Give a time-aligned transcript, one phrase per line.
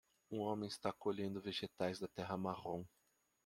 [0.31, 2.83] Um homem está colhendo vegetais da terra marrom.